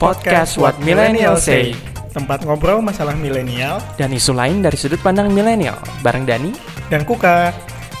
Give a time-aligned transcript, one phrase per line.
[0.00, 1.76] Podcast What Millennial Say
[2.16, 6.56] Tempat ngobrol masalah milenial dan isu lain dari sudut pandang milenial bareng Dani
[6.88, 7.52] dan Kuka.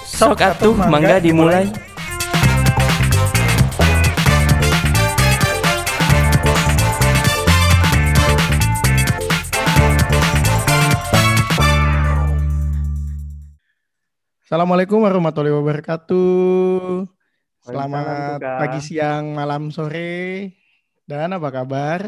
[0.08, 1.68] Sok atuh mangga dimulai.
[14.48, 17.04] Assalamualaikum warahmatullahi wabarakatuh.
[17.60, 20.59] Selamat pagi, siang, malam, sore.
[21.10, 22.06] Dan apa kabar?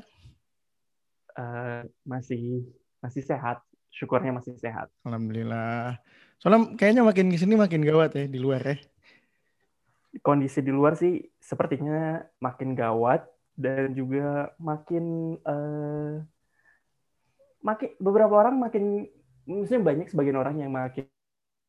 [1.34, 2.70] Eh, masih
[3.02, 3.58] masih sehat,
[3.90, 4.94] syukurnya masih sehat.
[5.02, 5.98] Alhamdulillah.
[6.38, 8.78] Soalnya kayaknya makin ke sini makin gawat ya di luar ya.
[10.22, 13.26] Kondisi di luar sih sepertinya makin gawat
[13.58, 16.22] dan juga makin eh,
[17.58, 19.10] makin beberapa orang makin
[19.50, 21.10] maksudnya banyak sebagian orang yang makin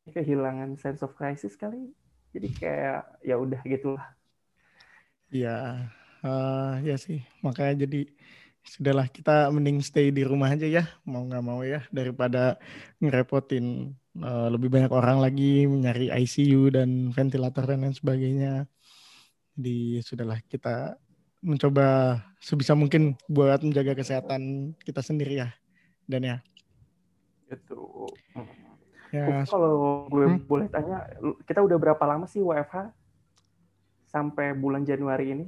[0.06, 1.90] kehilangan sense of crisis kali.
[2.30, 4.06] Jadi kayak ya udah gitulah.
[5.34, 5.90] Iya,
[6.24, 7.20] eh, ya sih.
[7.44, 8.08] Makanya jadi
[8.64, 12.56] sudahlah kita mending stay di rumah aja ya, mau nggak mau ya, daripada
[12.98, 18.64] ngerepotin eh, lebih banyak orang lagi mencari ICU dan ventilator dan lain sebagainya.
[19.54, 20.96] Jadi sudahlah kita
[21.44, 25.52] mencoba sebisa mungkin buat menjaga kesehatan kita sendiri ya,
[26.08, 26.36] dan ya.
[27.52, 28.08] Gitu.
[29.12, 30.40] Ya, Kalau gue Hmm?
[30.48, 31.04] boleh tanya,
[31.46, 32.90] kita udah berapa lama sih WFH
[34.08, 35.46] sampai bulan Januari ini?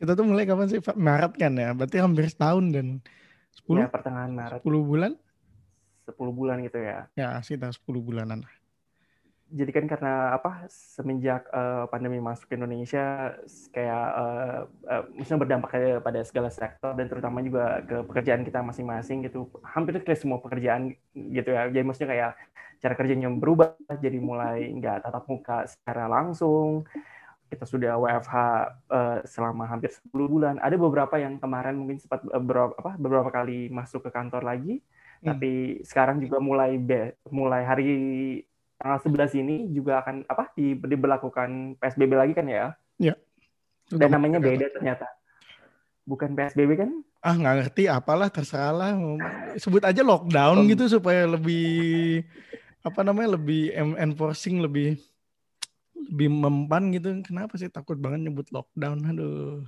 [0.00, 0.80] Kita tuh mulai kapan sih?
[0.80, 2.86] Maret kan ya, berarti hampir setahun dan
[3.52, 5.12] 10, Ya pertengahan Maret, 10 bulan?
[6.08, 7.06] 10 bulan gitu ya.
[7.14, 8.40] Ya, sekitar 10 bulanan.
[9.50, 13.34] Jadi kan karena apa semenjak eh, pandemi masuk ke Indonesia
[13.74, 14.60] kayak eh,
[14.94, 15.70] eh, maksudnya berdampak
[16.06, 19.50] pada segala sektor dan terutama juga ke pekerjaan kita masing-masing gitu.
[19.66, 21.66] Hampir kayak semua pekerjaan gitu ya.
[21.66, 22.32] Jadi maksudnya kayak
[22.80, 26.86] cara kerjanya berubah jadi mulai nggak tatap muka secara langsung.
[27.50, 28.34] Kita sudah WFH
[28.88, 30.54] eh, selama hampir 10 bulan.
[30.56, 34.78] Ada beberapa yang kemarin mungkin sempat eh, beberapa apa beberapa kali masuk ke kantor lagi.
[35.20, 35.34] Hmm.
[35.34, 35.50] Tapi
[35.82, 37.90] sekarang juga mulai be- mulai hari
[38.78, 42.72] tanggal 11 ini juga akan apa di, diberlakukan PSBB lagi kan ya?
[43.90, 45.10] Udah Dan namanya beda ternyata.
[46.02, 46.90] Bukan PSBB kan?
[47.20, 48.92] ah nggak ngerti apalah terserah lah
[49.52, 50.64] sebut aja lockdown Oh.
[50.64, 52.24] gitu supaya lebih
[52.80, 53.68] apa namanya lebih
[54.00, 54.96] enforcing lebih
[56.08, 57.12] lebih mempan gitu.
[57.20, 59.04] Kenapa sih takut banget nyebut lockdown?
[59.04, 59.66] Aduh.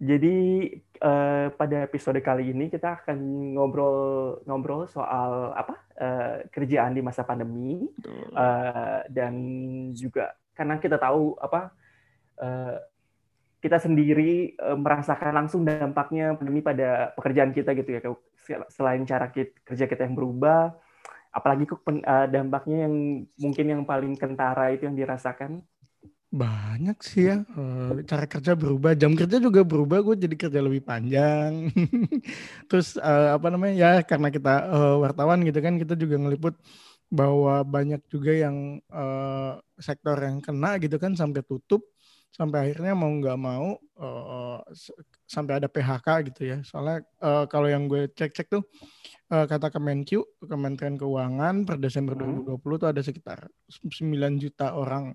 [0.00, 0.36] Jadi
[0.80, 3.18] eh, pada episode kali ini kita akan
[3.52, 7.84] ngobrol-ngobrol soal apa eh, kerjaan di masa pandemi.
[8.32, 9.34] Eh, dan
[9.92, 11.72] juga karena kita tahu apa
[13.60, 18.00] kita sendiri merasakan langsung dampaknya pandemi pada pekerjaan kita gitu ya.
[18.72, 20.72] Selain cara kit- kerja kita yang berubah
[21.36, 22.94] apalagi kok pen- eh, dampaknya yang
[23.42, 25.52] mungkin yang paling kentara itu yang dirasakan?
[26.30, 28.94] Banyak sih ya Eh, cara kerja berubah.
[28.94, 31.74] Jam kerja juga berubah gue jadi kerja lebih panjang.
[32.70, 34.50] Terus eh, apa namanya ya karena kita
[35.02, 36.54] wartawan gitu kan kita juga ngeliput
[37.10, 38.78] bahwa banyak juga yang
[39.80, 41.82] sektor yang kena gitu kan sampai tutup
[42.30, 47.66] sampai akhirnya mau nggak mau eh, s- sampai ada PHK gitu ya soalnya eh, kalau
[47.66, 48.62] yang gue cek-cek tuh
[49.28, 52.46] eh, kata Kemenq Kementerian Keuangan per Desember Hmm.
[52.46, 53.90] 2020 tuh ada sekitar 9
[54.36, 55.12] juta orang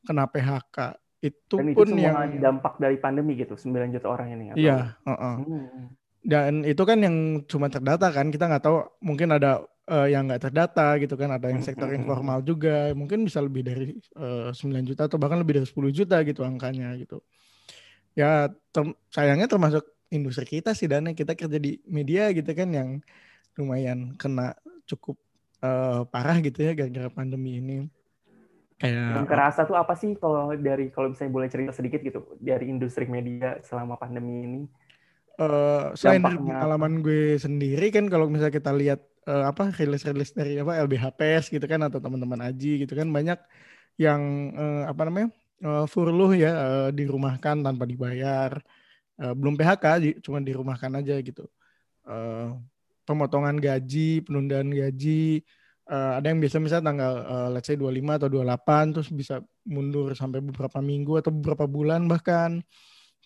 [0.00, 0.76] kena PHK
[1.20, 4.78] itu dan itu pun yang dampak dari pandemi gitu 9 juta orang ini atau- iya
[5.02, 5.34] heeh.
[5.40, 5.84] Hmm.
[6.20, 10.42] dan itu kan yang cuma terdata kan kita nggak tahu mungkin ada eh, yang nggak
[10.50, 15.02] terdata gitu kan ada yang sektor informal juga mungkin bisa lebih dari eh, 9 juta
[15.08, 17.24] atau bahkan lebih dari 10 juta gitu angkanya gitu.
[18.18, 22.88] Ya ter- sayangnya termasuk industri kita sih dan kita kerja di media gitu kan yang
[23.58, 24.54] lumayan kena
[24.90, 25.16] cukup
[25.64, 27.76] eh, parah gitu ya gara-gara pandemi ini.
[28.78, 32.70] Kayak Yang kerasa tuh apa sih kalau dari kalau misalnya boleh cerita sedikit gitu dari
[32.70, 34.60] industri media selama pandemi ini?
[35.38, 40.56] eh selain dari pengalaman gue sendiri kan kalau misalnya kita lihat eh, apa rilis-rilis dari
[40.56, 43.38] apa LBHPS gitu kan atau teman-teman Aji gitu kan banyak
[44.00, 44.20] yang
[44.56, 45.28] eh, apa namanya
[45.60, 48.56] eh, furlough ya eh, dirumahkan tanpa dibayar.
[49.18, 49.84] Eh, belum PHK
[50.24, 51.44] cuma dirumahkan aja gitu.
[52.08, 52.48] Eh,
[53.04, 55.44] pemotongan gaji penundaan gaji
[55.88, 59.34] eh, ada yang biasa misalnya tanggal eh, let's say 25 atau 28 terus bisa
[59.68, 62.64] mundur sampai beberapa minggu atau beberapa bulan bahkan.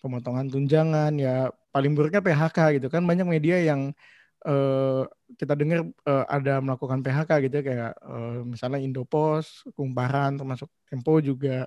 [0.03, 3.95] Pemotongan tunjangan ya paling buruknya PHK gitu kan banyak media yang
[4.45, 5.03] eh,
[5.39, 11.17] kita dengar eh, ada melakukan PHK gitu ya kayak eh, misalnya Indopos, Kumparan termasuk Tempo
[11.23, 11.65] juga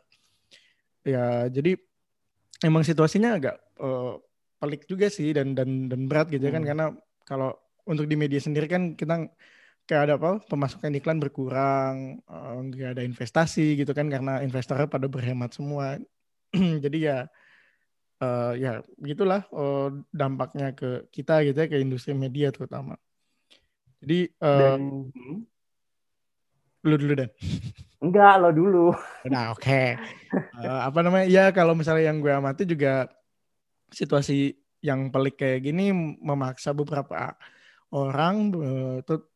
[1.06, 1.78] ya jadi
[2.66, 4.14] emang situasinya agak eh,
[4.56, 6.70] pelik juga sih dan dan dan berat gitu ya kan Hmm.
[6.72, 6.86] karena
[7.28, 7.50] kalau
[7.86, 9.30] untuk di media sendiri kan kita
[9.86, 12.18] kayak ada apa pemasukan iklan berkurang
[12.74, 15.94] nggak ada investasi gitu kan karena investornya pada berhemat semua
[16.84, 17.18] jadi ya
[18.20, 22.96] uh, ya gitulah uh, dampaknya ke kita gitu ya ke industri media terutama.
[24.00, 24.80] Jadi uh, dan,
[26.86, 27.30] lu dulu dan.
[27.96, 28.86] Enggak, lo dulu.
[29.26, 29.64] Nah, oke.
[29.64, 29.96] Okay.
[30.62, 31.26] uh, apa namanya?
[31.26, 33.08] Ya kalau misalnya yang gue amati juga
[33.88, 34.52] situasi
[34.84, 35.90] yang pelik kayak gini
[36.20, 37.34] memaksa beberapa
[37.90, 38.52] orang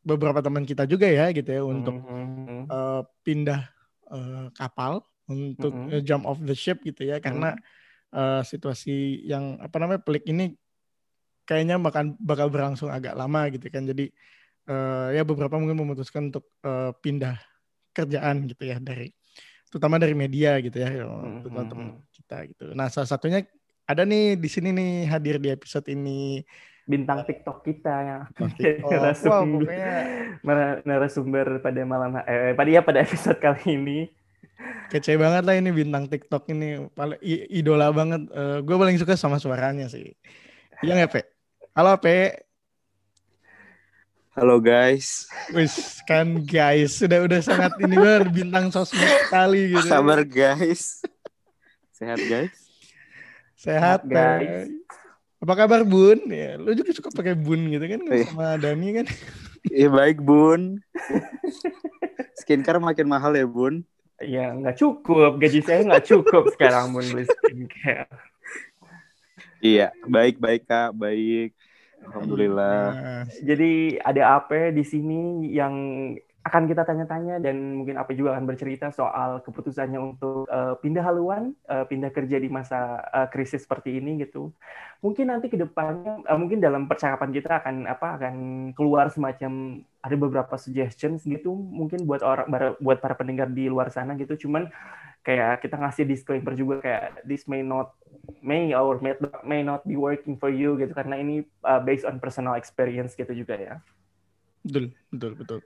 [0.04, 2.62] beberapa teman kita juga ya gitu ya untuk mm -hmm.
[2.68, 3.62] uh, pindah
[4.10, 5.00] uh, kapal
[5.30, 6.02] untuk mm -hmm.
[6.04, 7.79] jump off the ship gitu ya karena mm -hmm
[8.14, 10.54] uh, situasi yang apa namanya pelik ini
[11.46, 13.86] kayaknya bakal bakal berlangsung agak lama gitu kan.
[13.86, 14.10] Jadi
[14.70, 17.38] uh, ya beberapa mungkin memutuskan untuk uh, pindah
[17.90, 19.10] kerjaan gitu ya dari
[19.70, 22.64] terutama dari media gitu ya hmm, teman-teman hmm, kita gitu.
[22.74, 23.46] Nah salah satunya
[23.86, 26.42] ada nih di sini nih hadir di episode ini
[26.90, 28.18] bintang TikTok kita ya.
[28.90, 29.70] Narasumber,
[30.42, 33.98] wow, narasumber pada malam eh pada ya pada episode kali ini
[34.90, 37.20] Kece banget lah ini bintang TikTok ini paling
[37.50, 38.26] idola banget.
[38.34, 40.14] Uh, gue paling suka sama suaranya sih.
[40.82, 41.22] Iya nggak Pe?
[41.78, 42.48] Halo Pe.
[44.34, 45.26] Halo guys.
[45.52, 49.86] Wis kan guys sudah udah sangat ini banget bintang sosmed sekali gitu.
[49.90, 51.02] Kabar guys.
[51.92, 52.56] Sehat guys.
[53.60, 54.70] Sehat guys.
[55.40, 56.30] Apa kabar Bun?
[56.32, 58.24] Ya, lu juga suka pakai Bun gitu kan iya.
[58.28, 59.06] sama Dani kan?
[59.68, 60.80] Iya baik Bun.
[62.40, 63.84] Skincare makin mahal ya Bun.
[64.20, 68.04] Ya nggak cukup, gaji saya nggak cukup sekarang pun beli skincare.
[69.60, 71.56] Iya, baik baik kak, baik.
[72.00, 73.24] Alhamdulillah.
[73.44, 75.72] Jadi ada apa di sini yang
[76.40, 81.52] akan kita tanya-tanya dan mungkin apa juga akan bercerita soal keputusannya untuk uh, pindah haluan,
[81.68, 84.48] uh, pindah kerja di masa uh, krisis seperti ini gitu.
[85.04, 88.34] Mungkin nanti ke depannya, uh, mungkin dalam percakapan kita akan apa akan
[88.72, 92.48] keluar semacam ada beberapa suggestions gitu, mungkin buat orang
[92.80, 94.48] buat para pendengar di luar sana gitu.
[94.48, 94.72] Cuman
[95.20, 97.92] kayak kita ngasih disclaimer juga kayak this may not
[98.40, 99.12] may or may,
[99.44, 103.36] may not be working for you gitu karena ini uh, based on personal experience gitu
[103.36, 103.74] juga ya.
[104.64, 105.60] Betul, betul, betul.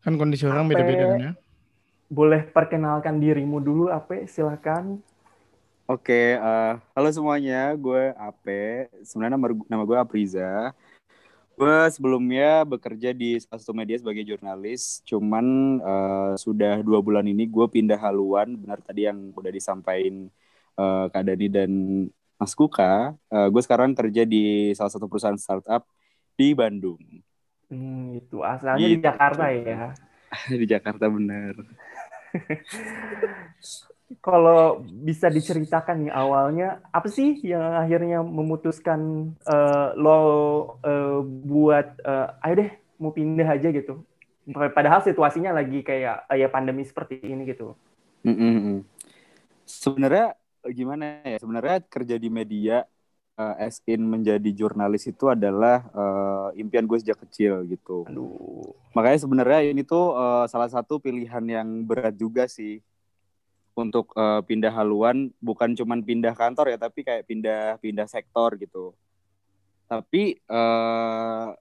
[0.00, 1.32] Kan kondisi orang beda-beda kan ya.
[2.08, 5.04] Boleh perkenalkan dirimu dulu, Ape, silakan.
[5.84, 8.88] Oke, uh, halo semuanya, gue Ape.
[9.04, 10.72] Sebenarnya nama, nama gue Apriza.
[11.52, 17.44] Gue sebelumnya bekerja di salah satu media sebagai jurnalis, cuman uh, sudah dua bulan ini
[17.44, 20.32] gue pindah haluan, benar tadi yang udah disampaikan
[20.80, 21.70] uh, Kak Dani dan
[22.40, 23.12] Mas Kuka.
[23.28, 25.84] Uh, gue sekarang kerja di salah satu perusahaan startup
[26.32, 26.96] di Bandung.
[27.70, 28.98] Hmm, itu asalnya gitu.
[28.98, 29.94] di Jakarta ya.
[30.60, 31.54] di Jakarta benar.
[34.26, 40.18] Kalau bisa diceritakan nih awalnya apa sih yang akhirnya memutuskan uh, lo
[40.82, 44.02] uh, buat uh, ayo deh mau pindah aja gitu.
[44.50, 47.78] Padahal situasinya lagi kayak uh, ya pandemi seperti ini gitu.
[48.26, 48.76] Mm -hmm.
[49.62, 50.34] Sebenarnya
[50.74, 51.38] gimana ya?
[51.38, 52.82] Sebenarnya kerja di media
[53.40, 58.04] uh, as in menjadi jurnalis itu adalah uh, impian gue sejak kecil gitu.
[58.04, 58.76] Aduh.
[58.92, 62.84] Makanya sebenarnya ini tuh uh, salah satu pilihan yang berat juga sih
[63.72, 68.92] untuk uh, pindah haluan bukan cuman pindah kantor ya tapi kayak pindah pindah sektor gitu.
[69.88, 71.56] Tapi uh,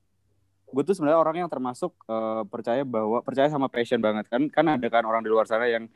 [0.70, 4.66] gue tuh sebenarnya orang yang termasuk uh, percaya bahwa percaya sama passion banget kan kan
[4.70, 5.90] ada kan orang di luar sana yang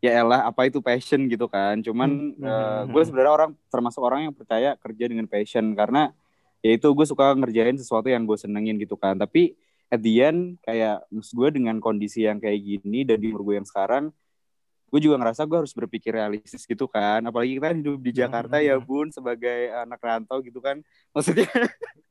[0.00, 1.80] ya elah apa itu passion gitu kan.
[1.80, 2.44] Cuman hmm.
[2.44, 5.72] uh, gue sebenarnya orang termasuk orang yang percaya kerja dengan passion.
[5.72, 6.12] Karena
[6.60, 9.16] ya itu gue suka ngerjain sesuatu yang gue senengin gitu kan.
[9.16, 9.56] Tapi
[9.88, 13.54] at the end kayak maksud gue dengan kondisi yang kayak gini dan di umur gue
[13.62, 14.10] yang sekarang
[14.86, 17.24] gue juga ngerasa gue harus berpikir realistis gitu kan.
[17.26, 18.66] Apalagi kita hidup di Jakarta hmm.
[18.66, 20.78] ya bun sebagai anak rantau gitu kan.
[21.10, 21.50] Maksudnya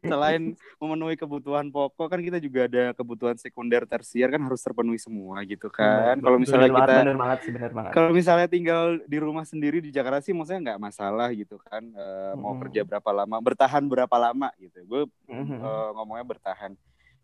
[0.00, 5.40] selain memenuhi kebutuhan pokok kan kita juga ada kebutuhan sekunder tersier kan harus terpenuhi semua
[5.44, 6.18] gitu kan.
[6.18, 7.92] Kalau misalnya bener kita bener banget sih bener banget.
[7.92, 12.06] kalau misalnya tinggal di rumah sendiri di Jakarta sih maksudnya nggak masalah gitu kan e,
[12.38, 12.60] mau mm.
[12.66, 14.78] kerja berapa lama bertahan berapa lama gitu.
[14.86, 15.58] Gue mm -hmm.
[15.60, 16.72] e, ngomongnya bertahan.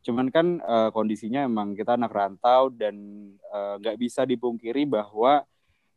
[0.04, 2.94] Cuman kan e, kondisinya emang kita anak rantau dan
[3.56, 5.42] nggak bisa dipungkiri bahwa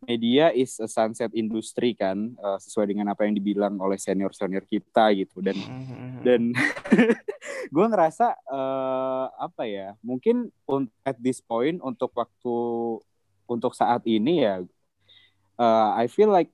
[0.04, 4.64] media is a sunset industry kan uh, sesuai dengan apa yang dibilang oleh senior senior
[4.64, 6.24] kita gitu dan mm-hmm.
[6.24, 6.42] dan
[7.74, 10.48] gue ngerasa uh, apa ya mungkin
[11.04, 12.58] at this point untuk waktu
[13.50, 14.64] untuk saat ini ya
[15.60, 16.50] uh, I feel like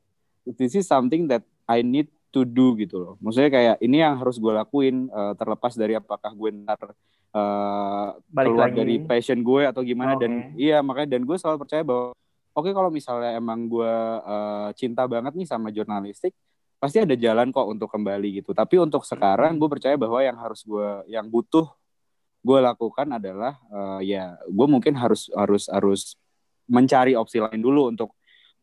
[0.45, 4.41] this is something that I need to do gitu loh maksudnya kayak ini yang harus
[4.41, 6.97] gue lakuin uh, terlepas dari apakah gue ntar
[7.31, 8.77] uh, keluar lagi.
[8.81, 12.11] dari passion gue atau gimana oh, dan iya makanya dan gue selalu percaya bahwa
[12.55, 16.31] oke okay, kalau misalnya emang gue uh, cinta banget nih sama jurnalistik
[16.79, 20.63] pasti ada jalan kok untuk kembali gitu tapi untuk sekarang gue percaya bahwa yang harus
[20.63, 21.67] gue yang butuh
[22.45, 26.15] gue lakukan adalah uh, ya gue mungkin harus harus harus
[26.65, 28.13] mencari opsi lain dulu untuk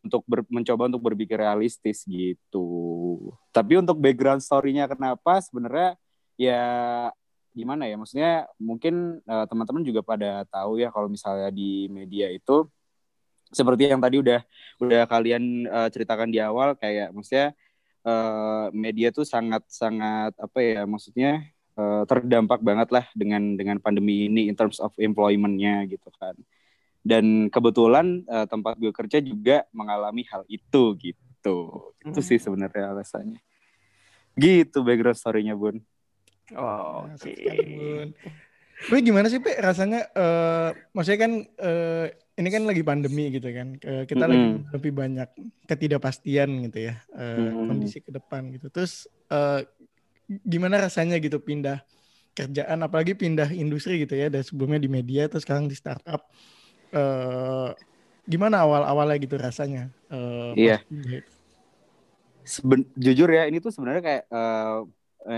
[0.02, 2.66] untuk ber, mencoba untuk berpikir realistis gitu.
[3.54, 5.94] Tapi untuk background story-nya kenapa sebenarnya
[6.34, 6.62] ya
[7.54, 7.94] gimana ya?
[7.94, 12.66] Maksudnya mungkin uh, teman-teman juga pada tahu ya kalau misalnya di media itu
[13.52, 14.40] seperti yang tadi udah
[14.80, 17.52] udah kalian uh, ceritakan di awal kayak maksudnya
[18.02, 21.44] uh, media tuh sangat sangat apa ya maksudnya
[21.76, 26.34] uh, terdampak banget lah dengan dengan pandemi ini in terms of employment-nya gitu kan
[27.04, 31.58] dan kebetulan uh, tempat gue kerja juga mengalami hal itu gitu
[32.02, 32.44] itu sih hmm.
[32.48, 33.40] sebenarnya alasannya
[34.38, 35.84] gitu background story-nya bun
[36.56, 38.16] oh, oke okay.
[38.82, 39.54] Tapi gimana sih, Pe?
[39.62, 41.32] Rasanya, uh, maksudnya kan
[41.62, 43.76] uh, ini kan lagi pandemi gitu kan.
[43.84, 44.32] Uh, kita mm -hmm.
[44.32, 45.28] lagi lebih banyak
[45.68, 47.66] ketidakpastian gitu ya, mm -hmm.
[47.68, 48.72] kondisi ke depan gitu.
[48.72, 49.60] Terus uh,
[50.46, 51.84] gimana rasanya gitu pindah
[52.32, 56.24] kerjaan, apalagi pindah industri gitu ya, dari sebelumnya di media, terus sekarang di startup
[56.96, 57.76] uh,
[58.24, 59.92] gimana awal-awalnya gitu rasanya?
[60.08, 60.80] Uh, iya.
[62.42, 64.80] Seben jujur ya, ini tuh sebenarnya kayak uh,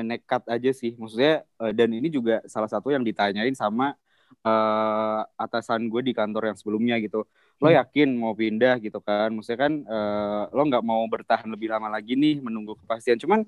[0.06, 3.98] nekat aja sih, maksudnya uh, dan ini juga salah satu yang ditanyain sama
[4.42, 7.28] uh, atasan gue di kantor yang sebelumnya gitu.
[7.62, 7.78] Lo hmm.
[7.78, 9.30] yakin mau pindah gitu kan?
[9.30, 13.20] Maksudnya kan uh, lo nggak mau bertahan lebih lama lagi nih menunggu kepastian.
[13.20, 13.46] Cuman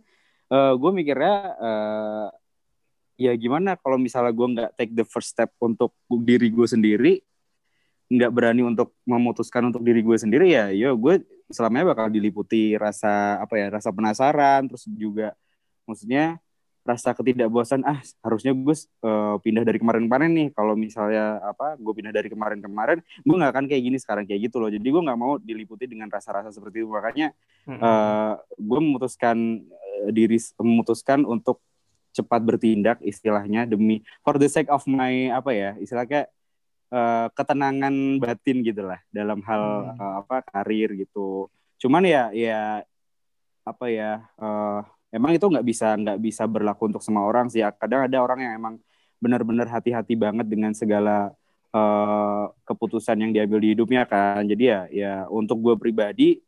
[0.53, 2.29] uh, gue mikirnya uh,
[3.17, 7.25] ya gimana kalau misalnya gue nggak take the first step untuk diri gue sendiri
[8.07, 13.43] nggak berani untuk memutuskan untuk diri gue sendiri ya yo gue selamanya bakal diliputi rasa
[13.43, 15.35] apa ya rasa penasaran terus juga
[15.89, 16.39] maksudnya
[16.87, 22.15] rasa ketidakbosan ah harusnya gue uh, pindah dari kemarin-kemarin nih kalau misalnya apa gue pindah
[22.15, 25.37] dari kemarin-kemarin gue nggak akan kayak gini sekarang kayak gitu loh jadi gue nggak mau
[25.43, 27.35] diliputi dengan rasa-rasa seperti itu makanya
[27.67, 31.59] uh, gue memutuskan uh, diri memutuskan untuk
[32.15, 36.33] cepat bertindak istilahnya demi for the sake of my apa ya istilahnya
[36.91, 39.63] uh, ketenangan batin gitulah dalam hal
[39.93, 39.99] hmm.
[40.01, 41.51] uh, apa karir gitu.
[41.77, 42.83] Cuman ya ya
[43.67, 47.63] apa ya uh, emang itu nggak bisa nggak bisa berlaku untuk semua orang sih.
[47.79, 48.75] Kadang ada orang yang emang
[49.23, 51.33] benar-benar hati-hati banget dengan segala
[51.73, 54.45] uh, keputusan yang diambil di hidupnya kan.
[54.47, 56.41] Jadi ya ya untuk gue pribadi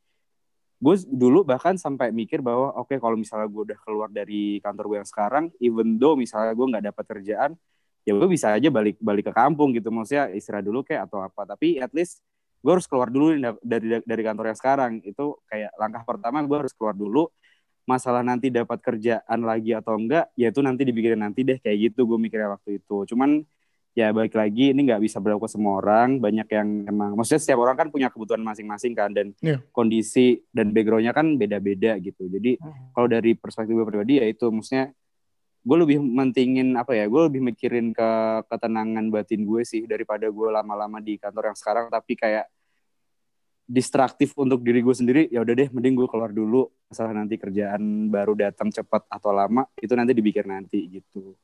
[0.79, 4.95] gue dulu bahkan sampai mikir bahwa oke okay, kalau misalnya gue udah keluar dari kantor
[4.95, 7.50] gue yang sekarang even though misalnya gue nggak dapat kerjaan
[8.07, 11.50] ya gue bisa aja balik balik ke kampung gitu maksudnya istirahat dulu kayak atau apa
[11.50, 12.23] tapi at least
[12.62, 16.75] gue harus keluar dulu dari dari kantor yang sekarang itu kayak langkah pertama gue harus
[16.79, 17.27] keluar dulu
[17.88, 22.04] masalah nanti dapat kerjaan lagi atau enggak ya itu nanti dipikirin nanti deh kayak gitu
[22.04, 23.40] gue mikirnya waktu itu cuman
[23.97, 27.75] ya balik lagi ini nggak bisa berlaku semua orang banyak yang emang maksudnya setiap orang
[27.75, 29.59] kan punya kebutuhan masing-masing kan dan yeah.
[29.73, 32.92] kondisi dan backgroundnya kan beda-beda gitu jadi hmm.
[32.92, 34.92] kalau dari perspektif gue pribadi ya itu maksudnya
[35.64, 38.11] gue lebih mentingin apa ya gue lebih mikirin ke
[38.47, 42.47] ketenangan batin gue sih daripada gue lama-lama di kantor yang sekarang tapi kayak
[43.69, 46.73] distraktif untuk diri gue sendiri ya udah deh mending gue keluar dulu.
[46.89, 51.37] Masalah nanti kerjaan baru datang cepat atau lama itu nanti dipikir nanti gitu.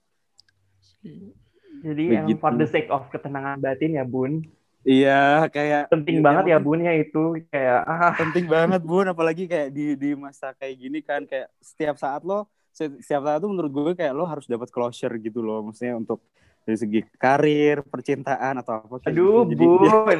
[1.85, 4.40] Jadi yang for the sake of ketenangan batin ya bun.
[4.85, 8.12] Iya, kayak penting ya, banget ya bun ya itu kayak ah.
[8.21, 12.49] penting banget bun, apalagi kayak di di masa kayak gini kan kayak setiap saat lo
[12.75, 16.26] setiap saat itu menurut gue kayak lo harus dapat closure gitu loh maksudnya untuk
[16.64, 19.52] dari segi karir, percintaan atau apa kayak Aduh, gitu.
[19.52, 20.18] Jadi, bun.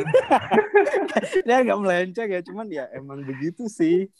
[1.49, 4.13] dia nggak melenceng ya, cuman ya emang begitu sih.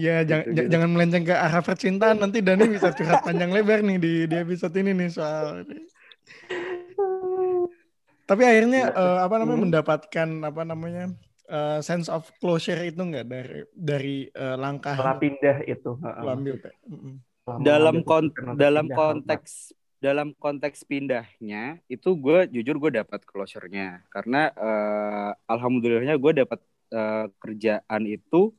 [0.00, 0.68] Ya, gitu, jangan gitu.
[0.72, 4.72] jangan melenceng ke arah percintaan nanti Dani bisa curhat panjang lebar nih di di episode
[4.80, 5.68] ini nih soal
[8.24, 9.66] Tapi akhirnya uh, apa namanya hmm.
[9.68, 11.04] mendapatkan apa namanya
[11.50, 16.54] uh, sense of closure itu enggak dari dari uh, langkah setelah pindah itu ambil
[17.66, 24.00] dalam kon dalam konteks dalam konteks pindahnya itu gue jujur gue dapat closure-nya.
[24.08, 26.60] Karena uh, alhamdulillahnya gue dapat
[26.96, 28.56] uh, kerjaan itu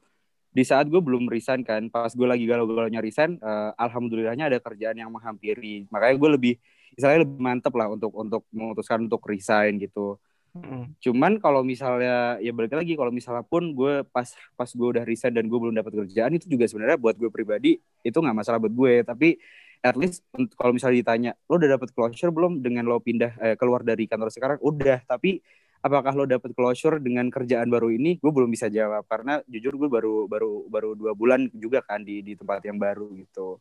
[0.54, 1.90] di saat gue belum resign kan.
[1.90, 5.90] Pas gue lagi galau-galaunya resign uh, alhamdulillahnya ada kerjaan yang menghampiri.
[5.90, 6.54] Makanya gue lebih
[6.94, 10.22] misalnya lebih mantep lah untuk untuk memutuskan untuk resign gitu.
[10.52, 11.00] Mm.
[11.00, 15.32] Cuman kalau misalnya ya balik lagi kalau misalnya pun gue pas pas gue udah resign
[15.34, 18.76] dan gue belum dapat kerjaan itu juga sebenarnya buat gue pribadi itu nggak masalah buat
[18.76, 18.94] gue.
[19.08, 19.42] Tapi
[19.82, 20.22] at least
[20.54, 24.30] kalau misalnya ditanya lo udah dapat closure belum dengan lo pindah eh, keluar dari kantor
[24.30, 24.58] sekarang?
[24.62, 25.42] Udah tapi
[25.82, 28.22] apakah lo dapat closure dengan kerjaan baru ini?
[28.22, 32.22] Gue belum bisa jawab karena jujur gue baru baru baru dua bulan juga kan di
[32.22, 33.58] di tempat yang baru gitu.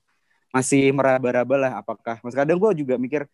[0.53, 3.25] Masih meraba-raba lah apakah mas kadang gue juga mikir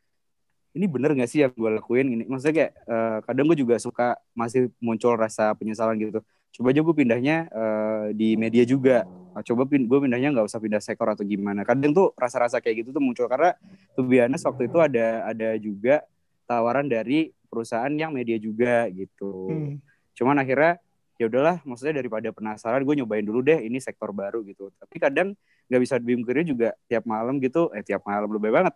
[0.77, 2.07] ini bener gak sih yang gue lakuin?
[2.07, 6.21] Ini maksudnya kayak uh, kadang gue juga suka masih muncul rasa penyesalan gitu
[6.57, 9.05] coba aja gue pindahnya uh, di media juga.
[9.05, 11.69] Nah, coba pin gue pindahnya nggak usah pindah sektor atau gimana.
[11.69, 13.53] Kadang tuh rasa-rasa kayak gitu tuh muncul karena
[13.93, 16.01] tuh biasanya waktu itu ada ada juga
[16.49, 19.53] tawaran dari perusahaan yang media juga gitu.
[19.53, 19.77] Hmm.
[20.17, 20.81] cuman akhirnya
[21.21, 24.73] ya udahlah maksudnya daripada penasaran gue nyobain dulu deh ini sektor baru gitu.
[24.81, 25.37] Tapi kadang
[25.69, 28.73] nggak bisa dibungkiri juga tiap malam gitu eh tiap malam lebih banget.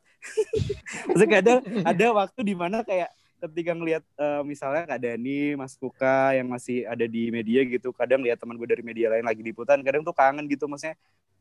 [1.08, 3.08] Maksudnya kadang ada waktu di mana kayak
[3.49, 8.20] ketika ngelihat uh, misalnya Kak Dani, Mas Kuka yang masih ada di media gitu, kadang
[8.20, 10.94] lihat teman gue dari media lain lagi liputan, kadang tuh kangen gitu maksudnya.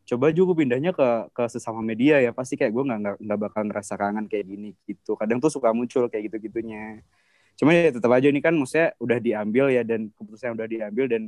[0.10, 3.94] Coba juga pindahnya ke ke sesama media ya, pasti kayak gue nggak nggak bakal ngerasa
[3.94, 5.14] kangen kayak gini gitu.
[5.14, 7.06] Kadang tuh suka muncul kayak gitu gitunya.
[7.60, 11.24] Cuma ya tetap aja ini kan maksudnya udah diambil ya dan keputusan udah diambil dan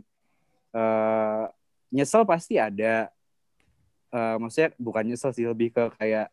[0.74, 1.46] uh,
[1.92, 3.12] nyesel pasti ada.
[4.12, 6.32] Uh, maksudnya bukan nyesel sih lebih ke kayak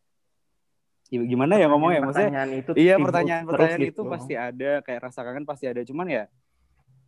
[1.08, 2.00] gimana ya ngomongnya?
[2.04, 4.02] Maksudnya pertanyaan itu iya pertanyaan pertanyaan itu gitu.
[4.04, 5.80] pasti ada kayak rasa kangen pasti ada.
[5.82, 6.24] Cuman ya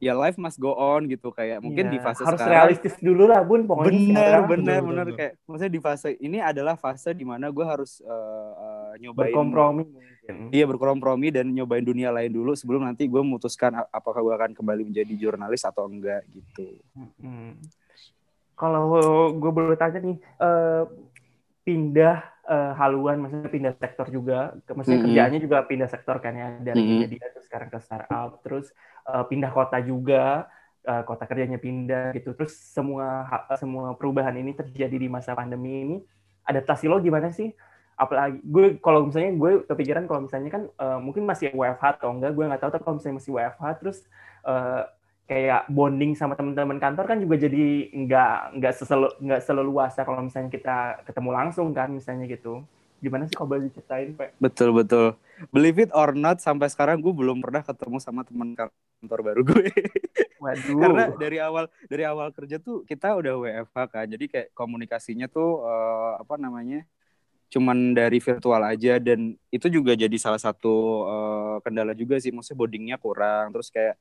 [0.00, 1.28] ya life must go on gitu.
[1.28, 5.06] Kayak mungkin ya, di fase harus sekarang, realistis dulu lah bun pokoknya bener bener bener.
[5.12, 9.84] kayak maksudnya di fase ini adalah fase di mana gue harus uh, uh, nyobain berkompromi
[9.84, 10.34] mungkin.
[10.48, 14.88] Iya berkompromi dan nyobain dunia lain dulu sebelum nanti gue memutuskan apakah gue akan kembali
[14.88, 16.80] menjadi jurnalis atau enggak gitu.
[16.96, 17.60] Hmm.
[18.60, 18.92] kalau
[19.40, 20.84] gue boleh tanya nih uh,
[21.64, 25.06] pindah uh, haluan maksudnya pindah sektor juga maksudnya mm -hmm.
[25.06, 27.00] kerjaannya juga pindah sektor kan ya dari mm -hmm.
[27.06, 28.66] media terus sekarang ke startup terus
[29.06, 30.50] uh, pindah kota juga
[30.84, 35.96] uh, kota kerjanya pindah gitu terus semua semua perubahan ini terjadi di masa pandemi ini
[36.44, 37.54] adaptasi lo gimana sih
[38.00, 42.32] apalagi gue kalau misalnya gue kepikiran kalau misalnya kan uh, mungkin masih WFH atau enggak
[42.32, 43.98] gue nggak tahu tapi kalau misalnya masih WFH terus
[44.48, 44.88] uh,
[45.30, 50.50] kayak bonding sama teman-teman kantor kan juga jadi nggak nggak seselu nggak seleluasa kalau misalnya
[50.50, 52.66] kita ketemu langsung kan misalnya gitu.
[52.98, 54.34] Gimana sih kalau boleh diceritain pak?
[54.42, 55.14] Betul betul.
[55.54, 59.70] Believe it or not sampai sekarang gue belum pernah ketemu sama teman kantor baru gue.
[60.42, 60.80] Waduh.
[60.80, 65.60] karena dari awal dari awal kerja tuh kita udah WFH kan jadi kayak komunikasinya tuh
[65.60, 66.82] uh, apa namanya
[67.54, 68.98] cuman dari virtual aja.
[68.98, 72.34] Dan itu juga jadi salah satu uh, kendala juga sih.
[72.34, 73.54] Maksudnya bondingnya kurang.
[73.54, 73.94] Terus kayak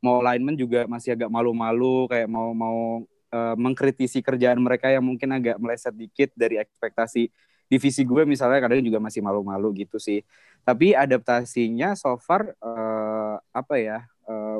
[0.00, 5.30] mau lineman juga masih agak malu-malu kayak mau mau uh, mengkritisi kerjaan mereka yang mungkin
[5.36, 7.28] agak meleset dikit dari ekspektasi
[7.70, 10.26] divisi gue misalnya kadang juga masih malu-malu gitu sih.
[10.66, 14.58] Tapi adaptasinya so far uh, apa ya uh,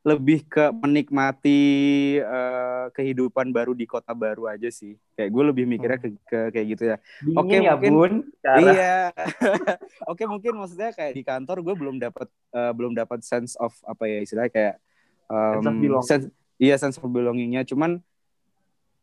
[0.00, 1.60] lebih ke menikmati
[2.24, 4.96] uh, kehidupan baru di kota baru aja sih.
[5.12, 6.96] Kayak gue lebih mikirnya ke, ke kayak gitu ya.
[7.36, 8.12] Oke ya, mungkin bun,
[8.64, 9.12] iya.
[10.10, 14.08] Oke mungkin maksudnya kayak di kantor gue belum dapat uh, belum dapat sense of apa
[14.08, 14.74] ya istilahnya kayak
[15.28, 16.08] um, sense.
[16.08, 17.68] Sense, iya sense of belongingnya.
[17.68, 18.00] Cuman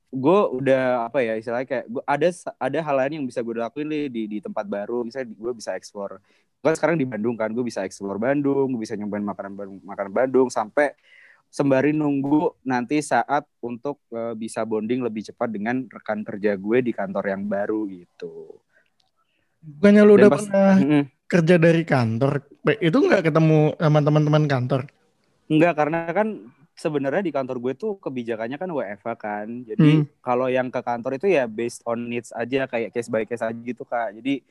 [0.07, 3.91] gue udah apa ya istilahnya kayak gua, ada ada hal lain yang bisa gue lakuin
[3.91, 6.23] nih di di tempat baru misalnya gue bisa explore
[6.57, 10.11] gue sekarang di Bandung kan gue bisa eksplor Bandung gue bisa nyobain makanan Bandung makanan
[10.11, 10.97] Bandung sampai
[11.47, 16.91] sembari nunggu nanti saat untuk uh, bisa bonding lebih cepat dengan rekan kerja gue di
[16.91, 18.59] kantor yang baru gitu.
[19.63, 22.31] Bukannya lu udah pas, pernah mm, kerja dari kantor?
[22.83, 24.81] Itu nggak ketemu sama teman-teman kantor?
[25.47, 26.27] Enggak, karena kan
[26.77, 29.47] sebenarnya di kantor gue tuh kebijakannya kan WFH kan.
[29.65, 30.21] Jadi hmm.
[30.21, 33.57] kalau yang ke kantor itu ya based on needs aja kayak case by case aja
[33.57, 34.19] gitu Kak.
[34.21, 34.45] Jadi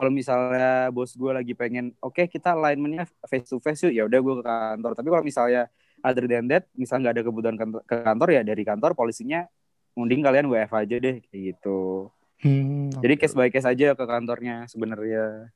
[0.00, 3.92] kalau misalnya bos gue lagi pengen oke okay, kita alignmentnya face to face yuk.
[3.92, 4.92] Ya udah gue ke kantor.
[4.96, 5.62] Tapi kalau misalnya
[6.00, 9.44] other than that misalnya nggak ada kebutuhan ke kantor ya dari kantor polisinya
[9.92, 12.08] mending kalian WF aja deh kayak gitu.
[12.40, 15.52] Hmm, jadi case by case aja ke kantornya sebenarnya.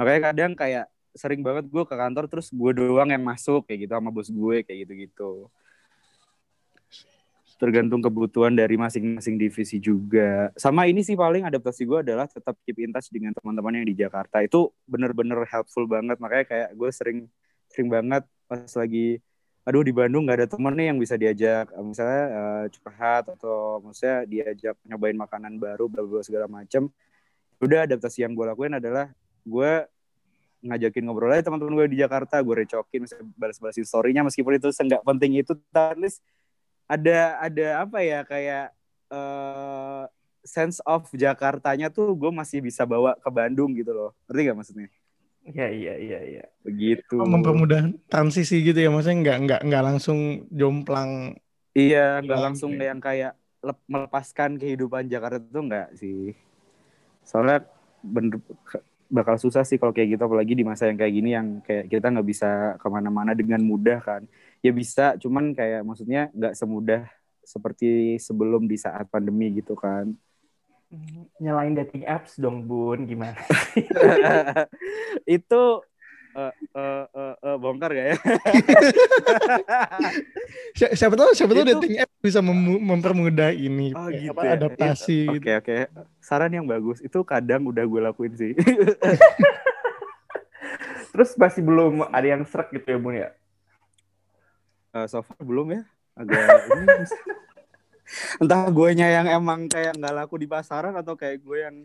[0.00, 3.92] Makanya kadang kayak sering banget gue ke kantor terus gue doang yang masuk kayak gitu
[3.92, 5.30] sama bos gue kayak gitu gitu
[7.56, 10.52] tergantung kebutuhan dari masing-masing divisi juga.
[10.60, 13.96] Sama ini sih paling adaptasi gue adalah tetap keep in touch dengan teman-teman yang di
[13.96, 14.44] Jakarta.
[14.44, 16.20] Itu bener-bener helpful banget.
[16.20, 17.18] Makanya kayak gue sering
[17.72, 19.18] sering banget pas lagi
[19.66, 24.22] aduh di Bandung nggak ada temen nih yang bisa diajak misalnya uh, curhat atau maksudnya
[24.22, 26.86] diajak nyobain makanan baru bla bla segala macem
[27.58, 29.10] udah adaptasi yang gue lakuin adalah
[29.42, 29.72] gue
[30.62, 35.34] ngajakin ngobrol aja teman-teman gue di Jakarta gue recokin balas-balasin storynya meskipun itu nggak penting
[35.34, 36.22] itu at least
[36.86, 38.66] ada ada apa ya kayak
[39.10, 40.06] uh,
[40.46, 44.88] sense of Jakartanya tuh gue masih bisa bawa ke Bandung gitu loh ngerti gak maksudnya
[45.46, 46.44] Iya iya iya iya.
[46.66, 47.22] Begitu.
[47.22, 51.38] Mempermudah transisi gitu ya maksudnya nggak nggak nggak langsung jomplang.
[51.70, 52.90] Iya nggak langsung ya.
[52.90, 53.38] yang kayak
[53.86, 56.34] melepaskan kehidupan Jakarta itu nggak sih.
[57.22, 57.62] Soalnya
[58.02, 58.42] bener
[59.06, 62.10] bakal susah sih kalau kayak gitu apalagi di masa yang kayak gini yang kayak kita
[62.10, 64.26] nggak bisa ke mana-mana dengan mudah kan
[64.64, 67.06] ya bisa cuman kayak maksudnya nggak semudah
[67.46, 70.10] seperti sebelum di saat pandemi gitu kan.
[71.38, 73.06] Nyalain dating apps dong bun.
[73.06, 73.38] Gimana
[75.38, 75.62] itu
[76.36, 78.16] uh, uh, uh, uh, bongkar gak ya?
[80.76, 84.52] Siapa tahu siapa tahu dating apps bisa mem mempermudah ini oh, gitu apa, ya?
[84.60, 85.80] adaptasi oke okay, oke okay.
[86.20, 88.52] saran yang bagus itu kadang udah gue lakuin sih.
[91.16, 93.32] Terus masih belum ada yang serak gitu ya bun ya
[94.96, 95.82] uh, so far belum ya
[96.16, 96.40] agak
[96.72, 96.84] ini
[98.40, 101.76] entah gue yang emang kayak nggak laku di pasaran atau kayak gue yang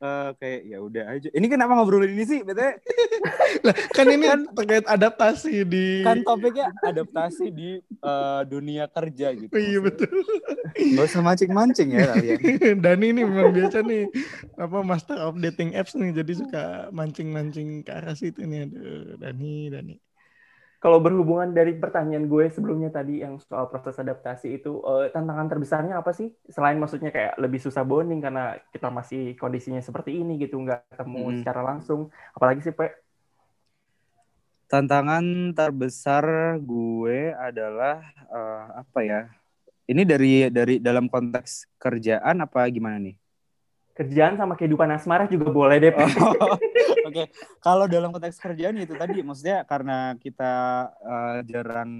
[0.00, 1.28] uh, kayak ya udah aja.
[1.32, 2.40] Ini kenapa ngobrolin ini sih?
[2.44, 2.80] Betul?
[3.66, 7.70] lah, kan ini kan terkait adaptasi di kan topiknya adaptasi di
[8.04, 9.52] uh, dunia kerja gitu.
[9.52, 10.12] Oh, iya betul.
[10.76, 12.38] Gak usah mancing-mancing ya kalian.
[12.84, 14.08] Dani ini memang biasa nih
[14.56, 19.72] apa master of dating apps nih jadi suka mancing-mancing ke arah situ nih aduh Dani
[19.72, 19.94] Dani
[20.80, 26.00] kalau berhubungan dari pertanyaan gue sebelumnya tadi yang soal proses adaptasi itu uh, tantangan terbesarnya
[26.00, 26.32] apa sih?
[26.48, 31.20] Selain maksudnya kayak lebih susah bonding karena kita masih kondisinya seperti ini gitu nggak ketemu
[31.20, 31.36] hmm.
[31.44, 32.08] secara langsung.
[32.32, 32.96] Apalagi sih Pak?
[34.72, 38.00] Tantangan terbesar gue adalah
[38.32, 39.20] uh, apa ya?
[39.84, 43.19] Ini dari dari dalam konteks kerjaan apa gimana nih
[43.94, 45.92] kerjaan sama kehidupan asmara juga boleh deh.
[45.92, 46.06] Oh,
[47.10, 47.26] Oke, okay.
[47.58, 50.52] kalau dalam konteks kerjaan itu tadi, maksudnya karena kita
[51.02, 51.90] uh, jarang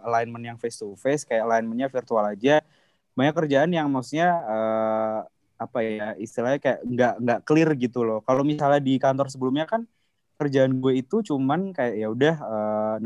[0.00, 2.64] alignment yang face to face, kayak alignmentnya virtual aja,
[3.12, 5.18] banyak kerjaan yang maksudnya uh,
[5.54, 8.20] apa ya istilahnya kayak nggak nggak clear gitu loh.
[8.26, 9.86] Kalau misalnya di kantor sebelumnya kan
[10.34, 12.96] kerjaan gue itu cuman kayak ya udah uh,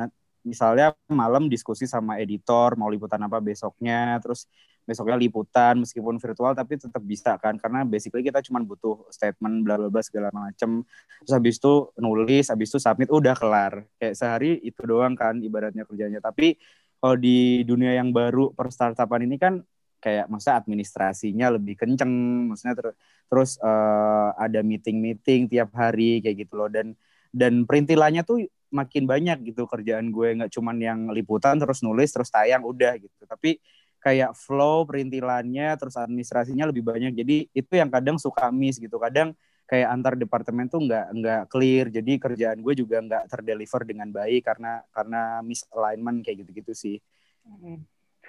[0.47, 4.49] misalnya malam diskusi sama editor mau liputan apa besoknya, terus
[4.89, 7.61] besoknya liputan meskipun virtual tapi tetap bisa kan.
[7.61, 10.81] Karena basically kita cuma butuh statement bla bla bla segala macem.
[11.21, 13.85] Terus habis itu nulis habis itu submit udah kelar.
[14.01, 16.25] Kayak sehari itu doang kan ibaratnya kerjanya.
[16.25, 16.57] Tapi
[16.97, 19.61] kalau di dunia yang baru per startupan ini kan
[20.01, 22.49] kayak masa administrasinya lebih kenceng.
[22.49, 22.89] Maksudnya ter
[23.29, 26.73] terus uh, ada meeting meeting tiap hari kayak gitu loh.
[26.73, 26.97] Dan
[27.29, 30.29] dan perintilannya tuh makin banyak gitu kerjaan gue.
[30.41, 33.29] Nggak cuman yang liputan terus nulis terus tayang udah gitu.
[33.29, 33.61] Tapi
[33.99, 37.13] kayak flow perintilannya terus administrasinya lebih banyak.
[37.15, 38.97] Jadi itu yang kadang suka miss gitu.
[38.97, 39.35] Kadang
[39.69, 41.93] kayak antar departemen tuh nggak nggak clear.
[41.93, 46.97] Jadi kerjaan gue juga nggak terdeliver dengan baik karena karena misalignment kayak gitu-gitu sih.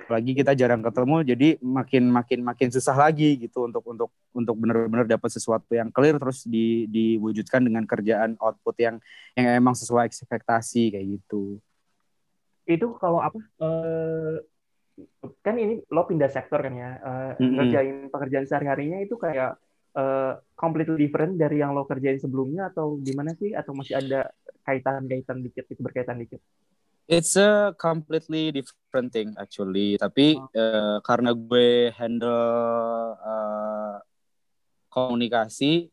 [0.07, 5.05] Lagi kita jarang ketemu jadi makin makin makin susah lagi gitu untuk untuk untuk benar-benar
[5.05, 8.95] dapat sesuatu yang clear terus di, diwujudkan dengan kerjaan output yang
[9.35, 11.59] yang emang sesuai ekspektasi kayak gitu.
[12.69, 13.39] Itu kalau apa?
[13.59, 14.39] Uh,
[15.43, 17.55] kan ini lo pindah sektor kan ya uh, mm-hmm.
[17.55, 19.59] ngerjain pekerjaan sehari-harinya itu kayak
[19.95, 24.31] uh, completely different dari yang lo kerjain sebelumnya atau gimana sih atau masih ada
[24.63, 26.41] kaitan-kaitan dikit itu berkaitan dikit
[27.09, 30.45] It's a completely different thing actually tapi oh.
[30.53, 33.97] uh, karena gue handle uh,
[34.93, 35.89] komunikasi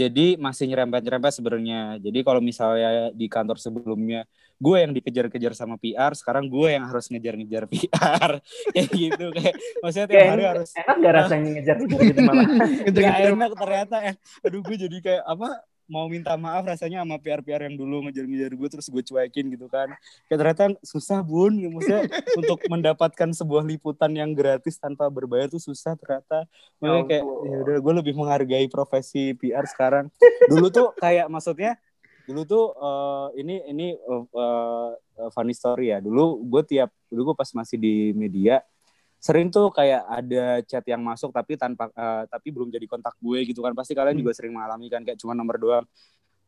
[0.00, 1.80] jadi masih nyerempet-nyerempet sebenarnya.
[2.00, 4.24] Jadi kalau misalnya di kantor sebelumnya
[4.60, 8.30] gue yang dikejar-kejar sama PR sekarang gue yang harus ngejar-ngejar PR
[8.76, 12.48] kayak gitu kayak maksudnya tiap hari harus enak gak rasanya ngejar-ngejar gitu malah?
[12.96, 15.48] Gak enak ternyata eh aduh gue jadi kayak apa
[15.90, 19.90] mau minta maaf rasanya sama PR-PR yang dulu ngejar-ngejar gue terus gue cuekin gitu kan.
[20.30, 21.58] Kayak ternyata susah bun.
[21.58, 22.06] Maksudnya
[22.38, 26.46] untuk mendapatkan sebuah liputan yang gratis tanpa berbayar tuh susah ternyata.
[26.78, 30.08] Makanya kayak ya udah gue lebih menghargai profesi PR sekarang.
[30.46, 31.74] Dulu tuh kayak maksudnya
[32.30, 34.90] dulu tuh uh, ini ini uh, uh,
[35.34, 35.98] funny story ya.
[35.98, 38.62] Dulu gue tiap dulu gue pas masih di media
[39.20, 43.44] sering tuh kayak ada chat yang masuk tapi tanpa uh, tapi belum jadi kontak gue
[43.44, 43.76] gitu kan.
[43.76, 44.22] Pasti kalian hmm.
[44.24, 45.84] juga sering mengalami kan kayak cuma nomor doang.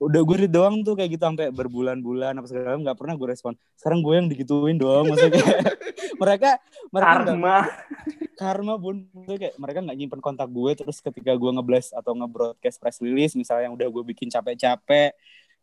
[0.00, 3.52] Udah gue doang tuh kayak gitu sampai berbulan-bulan apa segala nggak pernah gue respon.
[3.76, 5.44] Sekarang gue yang digituin doang maksudnya
[6.22, 6.50] mereka
[6.88, 7.36] mereka karma.
[7.36, 7.64] Gak,
[8.40, 8.96] karma bun.
[9.12, 13.36] Maksudnya kayak mereka nggak nyimpen kontak gue terus ketika gue ngeblast atau ngebroadcast press release
[13.36, 15.12] misalnya yang udah gue bikin capek-capek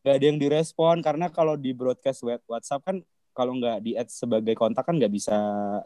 [0.05, 1.01] gak ada yang direspon.
[1.01, 3.01] Karena kalau di broadcast web WhatsApp kan
[3.39, 5.35] kalau nggak di add sebagai kontak kan nggak bisa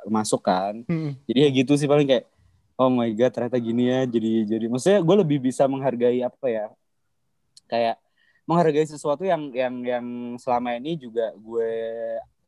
[0.09, 0.81] masuk kan.
[0.89, 1.13] Hmm.
[1.29, 2.25] jadi ya gitu sih paling kayak
[2.81, 4.65] oh my god ternyata gini ya jadi jadi.
[4.65, 6.65] Maksudnya gue lebih bisa menghargai apa ya
[7.69, 8.01] kayak
[8.49, 10.05] menghargai sesuatu yang yang yang
[10.41, 11.73] selama ini juga gue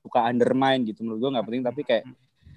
[0.01, 2.05] suka undermine gitu menurut gue nggak penting tapi kayak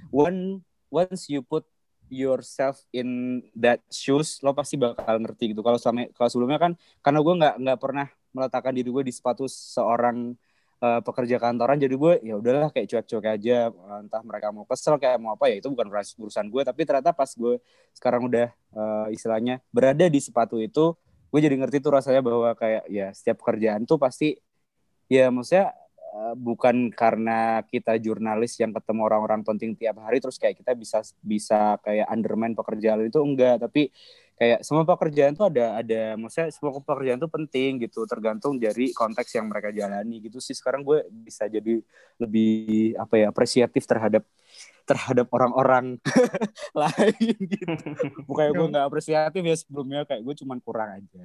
[0.09, 1.65] one once you put
[2.09, 5.61] yourself in that shoes lo pasti bakal ngerti gitu.
[5.61, 6.73] Kalau selama kalau sebelumnya kan
[7.05, 10.37] karena gue nggak nggak pernah meletakkan diri gue di sepatu seorang
[10.83, 13.71] uh, pekerja kantoran jadi gue ya udahlah kayak cuek-cuek aja
[14.03, 17.31] entah mereka mau kesel kayak mau apa ya itu bukan urusan gue tapi ternyata pas
[17.31, 17.59] gue
[17.95, 20.95] sekarang udah uh, istilahnya berada di sepatu itu
[21.29, 24.39] gue jadi ngerti tuh rasanya bahwa kayak ya setiap pekerjaan tuh pasti
[25.13, 25.77] ya maksudnya
[26.17, 31.05] uh, bukan karena kita jurnalis yang ketemu orang-orang penting tiap hari terus kayak kita bisa
[31.21, 33.93] bisa kayak undermine pekerjaan itu enggak tapi
[34.39, 39.35] kayak semua pekerjaan tuh ada ada maksudnya semua pekerjaan tuh penting gitu tergantung dari konteks
[39.35, 41.83] yang mereka jalani gitu sih sekarang gue bisa jadi
[42.23, 44.23] lebih apa ya apresiatif terhadap
[44.87, 45.99] terhadap orang-orang
[46.81, 47.67] lain gitu
[48.25, 51.19] bukannya gue nggak apresiatif ya sebelumnya kayak gue cuman kurang aja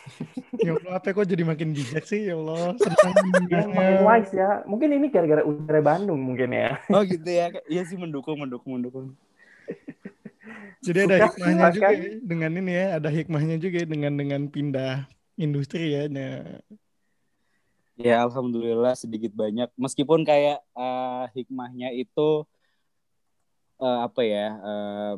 [0.64, 2.72] ya Allah, apa kok jadi makin bijak sih ya Allah.
[2.80, 3.14] Senang
[3.52, 4.50] ya, makin wise ya.
[4.64, 6.80] Mungkin ini gara-gara udara Bandung mungkin ya.
[6.88, 7.52] Oh gitu ya.
[7.68, 9.12] Iya sih mendukung, mendukung, mendukung.
[10.80, 15.04] Jadi ada hikmahnya juga ya, dengan ini ya, ada hikmahnya juga ya, dengan dengan pindah
[15.36, 16.08] industri ya.
[16.08, 16.60] Nah.
[18.00, 19.68] Ya alhamdulillah sedikit banyak.
[19.76, 22.48] Meskipun kayak uh, hikmahnya itu
[23.76, 25.14] uh, apa ya uh,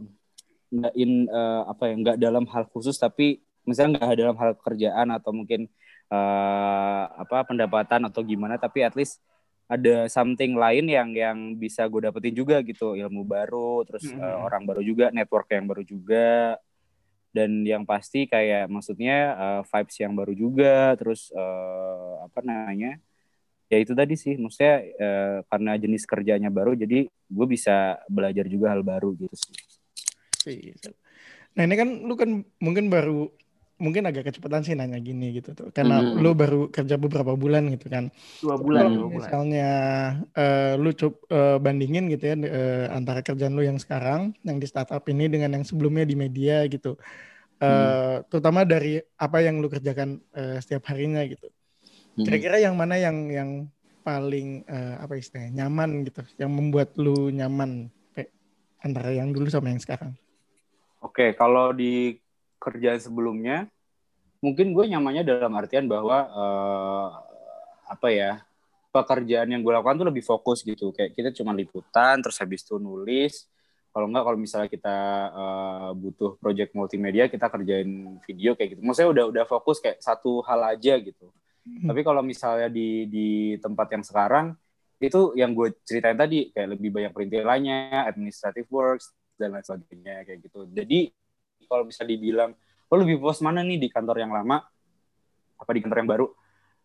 [0.72, 5.14] nggak in uh, apa ya nggak dalam hal khusus tapi misalnya nggak dalam hal kerjaan
[5.14, 5.68] atau mungkin
[6.08, 9.20] uh, apa pendapatan atau gimana tapi at least
[9.70, 12.94] ada something lain yang yang bisa gue dapetin juga gitu.
[12.98, 14.24] Ilmu baru terus mm -hmm.
[14.24, 16.58] uh, orang baru juga network yang baru juga.
[17.32, 23.00] Dan yang pasti kayak maksudnya uh, vibes yang baru juga terus uh, apa namanya
[23.72, 24.36] ya itu tadi sih.
[24.36, 29.56] Maksudnya uh, karena jenis kerjanya baru jadi gue bisa belajar juga hal baru gitu sih.
[31.56, 33.32] Nah ini kan lu kan mungkin baru
[33.82, 35.68] mungkin agak kecepatan sih nanya gini gitu tuh.
[35.74, 36.22] Karena mm -hmm.
[36.22, 38.14] lu baru kerja beberapa bulan gitu kan.
[38.38, 39.14] Dua bulan dua bulan.
[39.18, 39.70] misalnya
[40.38, 44.66] uh, lu coba uh, bandingin gitu ya uh, antara kerjaan lu yang sekarang yang di
[44.70, 46.94] startup ini dengan yang sebelumnya di media gitu.
[47.62, 48.14] Uh, hmm.
[48.26, 51.50] terutama dari apa yang lu kerjakan uh, setiap harinya gitu.
[52.18, 52.26] Hmm.
[52.26, 53.50] kira-kira yang mana yang yang
[54.02, 56.22] paling uh, apa istilahnya nyaman gitu?
[56.38, 57.90] Yang membuat lu nyaman
[58.82, 60.12] antara yang dulu sama yang sekarang.
[61.02, 62.18] Oke okay, kalau di
[62.62, 63.66] kerjaan sebelumnya
[64.38, 67.08] mungkin gue nyamannya dalam artian bahwa uh,
[67.90, 68.42] apa ya
[68.94, 70.94] pekerjaan yang gue lakukan tuh lebih fokus gitu.
[70.94, 73.50] Kayak kita cuma liputan terus habis itu nulis.
[73.92, 74.98] Kalau enggak kalau misalnya kita
[75.32, 78.80] uh, butuh project multimedia kita kerjain video kayak gitu.
[78.84, 81.30] Maksudnya udah udah fokus kayak satu hal aja gitu.
[81.62, 81.94] Hmm.
[81.94, 84.58] tapi kalau misalnya di di tempat yang sekarang
[84.98, 90.42] itu yang gue ceritain tadi kayak lebih banyak perintilannya administrative works dan lain sebagainya kayak
[90.42, 90.66] gitu.
[90.74, 91.14] Jadi
[91.72, 92.52] kalau bisa dibilang
[92.92, 94.60] lo lebih puas mana nih di kantor yang lama
[95.62, 96.26] apa di kantor yang baru?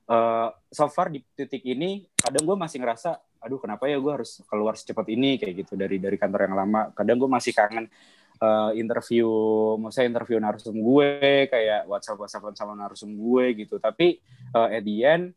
[0.07, 4.39] Uh, so far di titik ini kadang gue masih ngerasa aduh kenapa ya gue harus
[4.47, 5.35] keluar secepat ini?
[5.41, 6.93] Kayak gitu dari dari kantor yang lama.
[6.93, 7.91] Kadang gue masih kangen
[8.39, 9.27] uh, interview
[9.81, 13.81] maksudnya interview narsum gue kayak WhatsApp WhatsApp sama narsum gue gitu.
[13.81, 14.21] Tapi
[14.55, 15.35] uh, at the end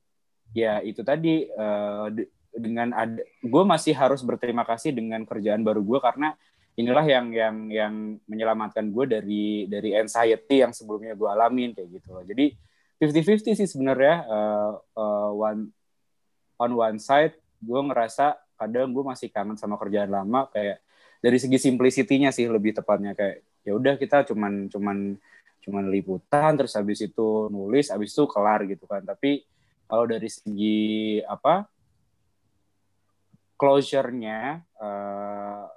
[0.55, 2.13] ya itu tadi uh,
[2.51, 6.35] dengan ada gue masih harus berterima kasih dengan kerjaan baru gue karena
[6.81, 12.09] inilah yang yang yang menyelamatkan gue dari dari anxiety yang sebelumnya gue alamin kayak gitu
[12.17, 12.25] loh.
[12.25, 12.57] Jadi
[13.01, 15.73] 50-50 sih sebenarnya uh, uh, one
[16.61, 20.85] on one side gue ngerasa kadang gue masih kangen sama kerjaan lama kayak
[21.21, 25.17] dari segi simplicity-nya sih lebih tepatnya kayak ya udah kita cuman cuman
[25.61, 29.45] cuman liputan terus habis itu nulis habis itu kelar gitu kan tapi
[29.85, 31.69] kalau dari segi apa
[33.61, 35.69] closure-nya uh,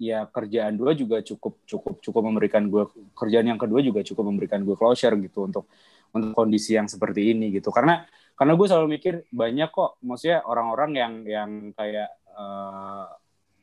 [0.00, 4.64] ya kerjaan dua juga cukup cukup cukup memberikan gue kerjaan yang kedua juga cukup memberikan
[4.64, 5.68] gue closure gitu untuk
[6.16, 7.68] untuk kondisi yang seperti ini gitu.
[7.68, 8.02] Karena
[8.34, 10.00] karena gue selalu mikir banyak kok.
[10.00, 13.06] Maksudnya orang-orang yang yang kayak uh,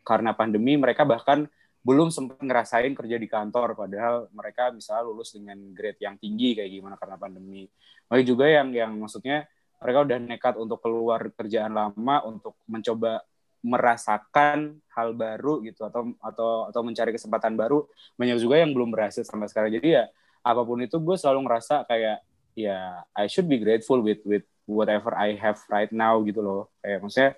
[0.06, 1.50] karena pandemi mereka bahkan
[1.82, 3.74] belum sempat ngerasain kerja di kantor.
[3.74, 7.66] Padahal mereka misalnya lulus dengan grade yang tinggi kayak gimana karena pandemi.
[8.06, 13.22] Banyak juga yang yang maksudnya mereka udah nekat untuk keluar kerjaan lama untuk mencoba
[13.68, 17.84] merasakan hal baru gitu atau atau atau mencari kesempatan baru
[18.16, 20.04] banyak juga yang belum berhasil sampai sekarang jadi ya
[20.42, 22.24] apa pun itu gue selalu ngerasa kayak
[22.56, 27.04] ya I should be grateful with with whatever I have right now gitu loh kayak
[27.04, 27.32] maksudnya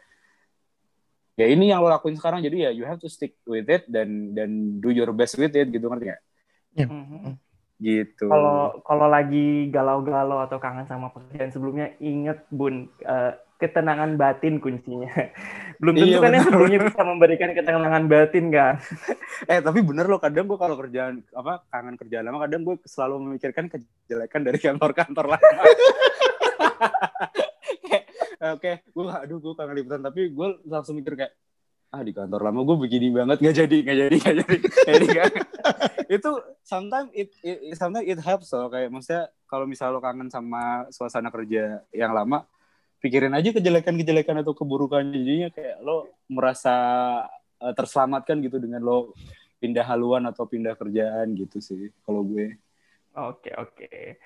[1.39, 4.35] ya ini yang lo lakuin sekarang jadi ya you have to stick with it dan
[4.35, 6.21] dan do your best with it gitu ngerti gak?
[6.75, 6.91] Yeah.
[6.91, 7.33] Mm-hmm.
[7.79, 8.27] Gitu.
[8.27, 15.11] Kalau kalau lagi galau-galau atau kangen sama pekerjaan sebelumnya, inget bun uh, ketenangan batin kuncinya.
[15.83, 18.75] Belum tentu iya, kan yang sebelumnya bisa memberikan ketenangan batin kan.
[19.51, 23.15] eh tapi bener loh kadang gue kalau kerjaan apa kangen kerjaan lama kadang gue selalu
[23.27, 25.63] memikirkan kejelekan dari kantor-kantor lama.
[28.39, 31.35] Oke, okay, gue aduh gue kangen liputan tapi gue langsung mikir kayak
[31.89, 35.31] ah di kantor lama gue begini banget nggak jadi nggak jadi nggak jadi jadi kan
[36.21, 40.85] itu sometimes it, it sometimes it helps loh kayak maksudnya kalau misal lo kangen sama
[40.93, 42.45] suasana kerja yang lama
[42.99, 46.75] pikirin aja kejelekan-kejelekan atau keburukan jadinya kayak lo merasa
[47.59, 49.15] uh, terselamatkan gitu dengan lo
[49.59, 52.55] pindah haluan atau pindah kerjaan gitu sih kalau gue.
[53.15, 54.19] Oke oke.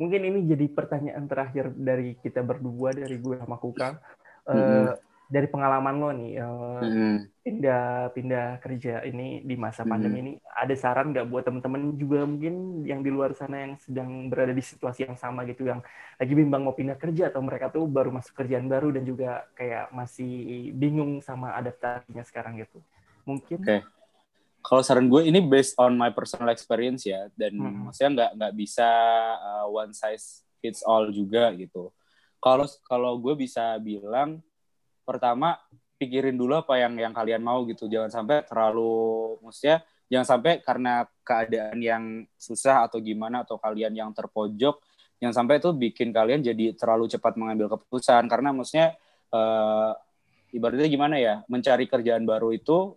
[0.00, 4.00] Mungkin ini jadi pertanyaan terakhir dari kita berdua dari gue sama Kuka.
[4.48, 7.16] Uh, mm -hmm dari pengalaman lo nih uh, hmm.
[7.46, 10.22] pindah pindah kerja ini di masa pandemi hmm.
[10.26, 14.50] ini ada saran nggak buat teman-teman juga mungkin yang di luar sana yang sedang berada
[14.50, 15.86] di situasi yang sama gitu yang
[16.18, 19.94] lagi bimbang mau pindah kerja atau mereka tuh baru masuk kerjaan baru dan juga kayak
[19.94, 22.82] masih bingung sama adaptasinya sekarang gitu
[23.22, 23.86] mungkin okay.
[24.66, 27.86] kalau saran gue ini based on my personal experience ya dan Hmm.
[27.86, 28.90] maksudnya nggak nggak bisa
[29.38, 31.94] uh, one size fits all juga gitu
[32.42, 34.42] kalau kalau gue bisa bilang
[35.02, 35.58] pertama
[36.00, 37.84] pikirin dulu apa yang yang kalian mau gitu.
[37.90, 42.04] Jangan sampai terlalu maksudnya jangan sampai karena keadaan yang
[42.40, 44.80] susah atau gimana atau kalian yang terpojok
[45.20, 48.24] yang sampai itu bikin kalian jadi terlalu cepat mengambil keputusan.
[48.26, 48.96] Karena maksudnya
[49.28, 49.92] eh,
[50.56, 52.96] ibaratnya gimana ya mencari kerjaan baru itu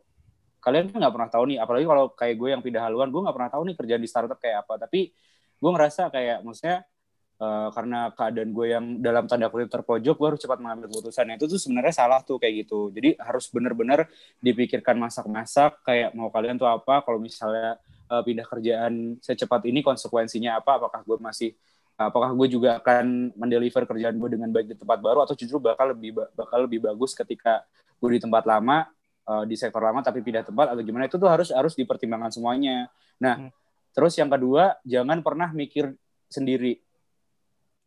[0.64, 1.58] kalian kan nggak pernah tahu nih.
[1.60, 4.40] Apalagi kalau kayak gue yang pindah haluan gue nggak pernah tahu nih kerjaan di startup
[4.40, 4.88] kayak apa.
[4.88, 5.12] Tapi
[5.60, 6.88] gue ngerasa kayak maksudnya
[7.44, 11.28] eh, karena keadaan gue yang dalam tanda kutip terpojok gue harus cepat mengambil keputusan.
[11.28, 12.88] Nah, itu tuh sebenarnya salah tuh kayak gitu.
[12.96, 14.08] Jadi harus bener-bener
[14.40, 17.76] dipikirkan masak-masak kayak mau kalian tuh apa kalau misalnya
[18.08, 21.52] eh, pindah kerjaan secepat ini konsekuensinya apa apakah gue masih
[21.94, 25.94] apakah gue juga akan mendeliver kerjaan gue dengan baik di tempat baru atau justru bakal
[25.94, 27.62] lebih ba- bakal lebih bagus ketika
[28.02, 28.88] gue di tempat lama
[29.30, 31.06] eh, di sektor lama tapi pindah tempat atau gimana.
[31.12, 32.88] Itu tuh harus harus dipertimbangkan semuanya.
[33.20, 33.52] Nah Hmm.
[33.94, 35.94] terus yang kedua jangan pernah mikir
[36.34, 36.82] sendiri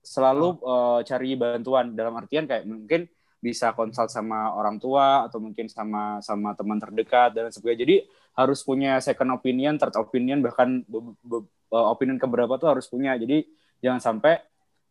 [0.06, 1.92] selalu eh, cari bantuan.
[1.98, 3.10] Dalam artian kayak mungkin
[3.42, 7.82] bisa konsult sama orang tua atau mungkin sama sama teman terdekat dan sebagainya.
[7.82, 7.96] Jadi
[8.38, 13.18] harus punya second opinion third opinion bahkan be- be- eh, opinion keberapa tuh harus punya.
[13.18, 13.42] Jadi
[13.82, 14.38] jangan sampai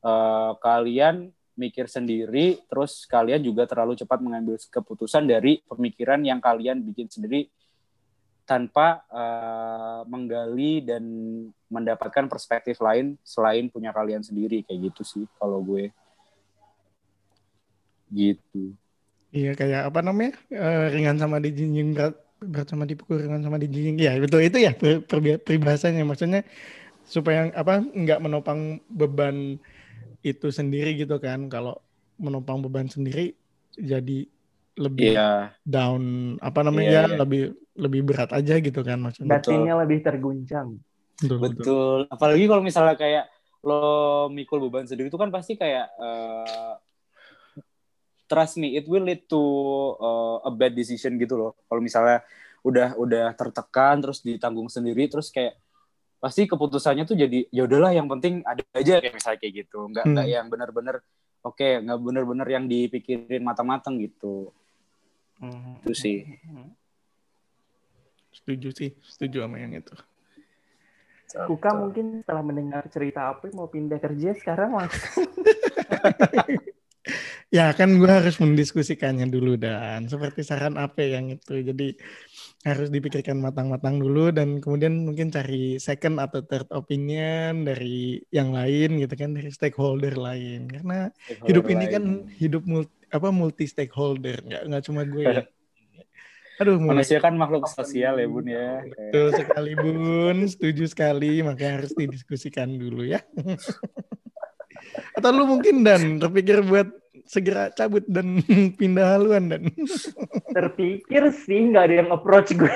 [0.03, 6.83] eh, kalian mikir sendiri terus kalian juga terlalu cepat mengambil keputusan dari pemikiran yang kalian
[6.83, 7.47] bikin sendiri
[8.45, 11.03] tanpa eh, menggali dan
[11.67, 15.89] mendapatkan perspektif lain selain punya kalian sendiri kayak gitu sih kalau gue
[18.13, 18.73] gitu
[19.35, 23.97] Iya kayak apa namanya Eh, ringan sama dijinjing berat berat sama dipukul ringan sama dijinjing.
[23.99, 26.45] Ya betul itu ya per, per- peribahasanya maksudnya
[27.05, 29.59] supaya apa nggak menopang beban
[30.25, 31.47] itu sendiri gitu kan.
[31.51, 31.79] Kalau
[32.21, 33.35] menopang beban sendiri
[33.75, 34.27] jadi
[34.75, 37.15] lebih iya down apa namanya ya iya.
[37.15, 39.39] lebih lebih berat aja gitu kan maksudnya.
[39.39, 40.79] Batinnya lebih terguncang.
[41.15, 41.55] Betul, betul.
[41.63, 43.25] betul apalagi kalau misalnya kayak
[43.65, 46.73] lo mikul beban sendiri itu kan pasti kayak eh,
[48.27, 49.41] trust me it will lead to
[49.97, 52.21] eh, a bad decision gitu loh kalau misalnya
[52.65, 55.55] udah udah tertekan terus ditanggung sendiri terus kayak
[56.17, 60.05] pasti keputusannya tuh jadi ya udahlah yang penting ada aja kayak misalnya kayak gitu nggak
[60.09, 60.35] nggak Hmm.
[60.41, 60.95] yang benar-benar
[61.45, 64.49] oke nggak benar-benar yang dipikirin matang-matang gitu
[65.35, 65.83] Hmm.
[65.83, 66.17] itu sih
[68.35, 69.95] Setuju sih, setuju sama yang itu.
[71.35, 75.25] Kuka mungkin setelah mendengar cerita apa mau pindah kerja sekarang langsung
[77.53, 81.61] Ya kan gue harus mendiskusikannya dulu dan seperti saran apa yang itu.
[81.61, 81.95] Jadi
[82.65, 88.97] harus dipikirkan matang-matang dulu dan kemudian mungkin cari second atau third opinion dari yang lain
[88.97, 90.67] gitu kan dari stakeholder lain.
[90.67, 91.07] Karena
[91.45, 92.03] hidup ini kan
[92.35, 95.43] hidup multi, apa multi stakeholder nggak nggak cuma gue ya.
[96.63, 101.83] Aduh mulai manusia kan makhluk sosial ya bun ya betul sekali bun, setuju sekali makanya
[101.83, 103.19] harus didiskusikan dulu ya.
[105.19, 106.87] Atau lu mungkin dan terpikir buat
[107.27, 108.39] segera cabut dan
[108.79, 109.67] pindah haluan dan
[110.55, 112.71] terpikir sih nggak ada yang approach gue.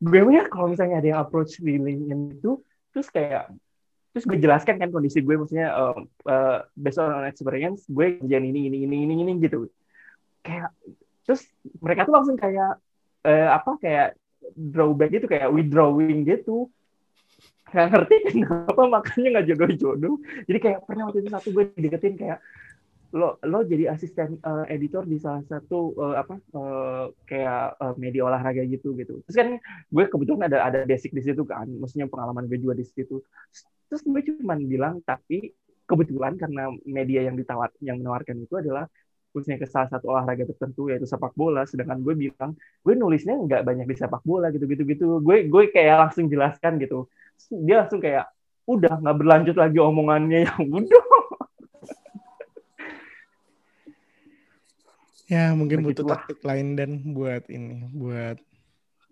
[0.00, 2.60] gue ya kalau misalnya ada yang approach feelingnya itu,
[2.92, 3.48] terus kayak
[4.10, 5.96] terus gue jelaskan kan kondisi gue maksudnya eh,
[6.26, 9.70] eh, based on experience gue kerjaan ini ini ini ini ini gitu.
[10.42, 10.74] Kayak
[11.22, 11.46] terus
[11.78, 12.82] mereka tuh langsung kayak
[13.22, 14.18] eh, apa kayak
[14.54, 16.66] drawback gitu kayak withdrawing gitu.
[17.70, 20.14] Nggak ngerti kenapa makanya nggak jodoh-jodoh.
[20.50, 22.38] Jadi kayak pernah waktu itu satu gue deketin kayak
[23.10, 28.22] lo lo jadi asisten eh, editor di salah satu eh, apa eh, kayak eh, media
[28.26, 29.22] olahraga gitu gitu.
[29.26, 29.48] Terus kan
[29.86, 33.22] gue kebetulan ada ada basic di situ kan maksudnya pengalaman gue juga di situ
[33.90, 35.50] terus gue cuma bilang tapi
[35.90, 38.86] kebetulan karena media yang ditawar yang menawarkan itu adalah
[39.30, 41.66] khususnya ke salah satu olahraga tertentu yaitu sepak bola.
[41.66, 42.54] Sedangkan gue bilang
[42.86, 46.78] gue nulisnya nggak banyak di sepak bola gitu gitu gitu gue gue kayak langsung jelaskan
[46.78, 47.10] gitu.
[47.50, 48.30] Dia langsung kayak
[48.70, 50.38] udah nggak berlanjut lagi omongannya.
[50.46, 51.04] Yang udah.
[55.30, 56.26] Ya mungkin butuh Begitulah.
[56.26, 58.38] taktik lain dan buat ini buat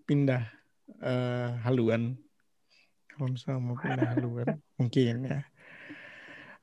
[0.03, 0.43] pindah
[0.99, 2.19] eh, haluan
[3.19, 4.47] kalau misalnya mau pindah haluan
[4.79, 5.41] mungkin ya.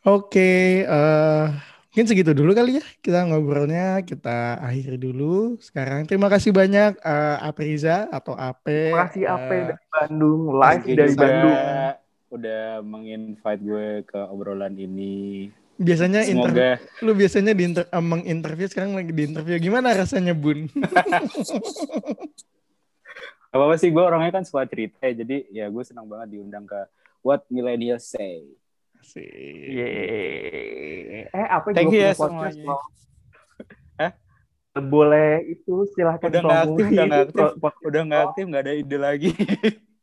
[0.07, 1.47] Oke eh
[1.91, 6.07] mungkin segitu dulu kali ya kita ngobrolnya kita akhiri dulu sekarang.
[6.07, 11.11] Terima kasih banyak eh, Apriza atau Ape Terima kasih Ape eh, dari Bandung live dari
[11.11, 11.57] juga Bandung.
[12.35, 15.51] Udah menginvite gue ke obrolan ini.
[15.75, 19.59] biasanya Semoga lu biasanya di inter- eh, menginterview sekarang lagi di interview.
[19.59, 20.71] Gimana rasanya Bun
[23.55, 26.67] apa apa sih gue orangnya kan suka cerita ya, jadi ya gue senang banget diundang
[26.67, 26.75] ke
[27.23, 28.43] What Millennials Say.
[28.99, 29.23] Asik.
[29.71, 31.31] Yeay.
[31.31, 32.75] eh apa Thank juga you ya podcast semuanya.
[34.03, 34.11] Hah?
[34.75, 37.47] boleh itu silahkan Udah nggak aktif, udah nggak aktif.
[37.87, 39.31] Udah nggak aktif, nggak ada ide lagi.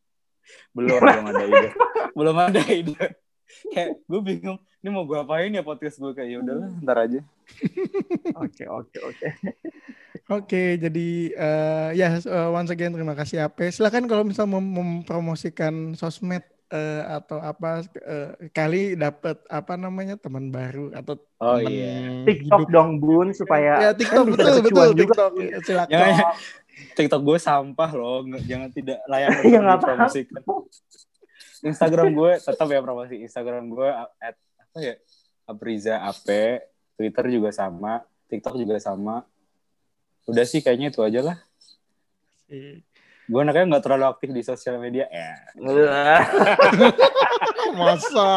[0.77, 1.69] belum, belum ada ide.
[2.17, 3.05] Belum ada ide.
[3.69, 7.21] Kayak gue bingung, ini mau gue apain ya podcast gue kayak ya udahlah, ntar aja.
[8.37, 9.27] Oke oke oke.
[10.31, 13.69] Oke, jadi eh, ya eh, once again terima kasih AP.
[13.69, 16.41] Silakan kalau misal mem mempromosikan sosmed
[16.71, 21.93] eh, atau apa eh, kali dapat apa namanya teman baru atau Oh teman iya.
[22.25, 22.73] TikTok hidup.
[22.73, 25.27] dong Bun supaya Ya TikTok kan betul betul juga.
[25.29, 25.33] TikTok
[25.67, 25.91] silakan.
[25.93, 26.27] Jangan,
[26.97, 30.43] TikTok gue sampah loh, jangan tidak layak Ya, untuk nggak dipromosikan.
[31.63, 33.89] Instagram gue tetap ya promosi Instagram gue
[34.19, 34.95] at apa ya
[35.47, 36.29] Apriza AP,
[36.95, 39.27] Twitter juga sama, TikTok juga sama.
[40.27, 41.37] Udah sih kayaknya itu aja lah.
[43.27, 45.11] Gue anaknya nggak terlalu aktif di sosial media.
[45.11, 45.35] Ya.
[47.79, 48.31] Masa?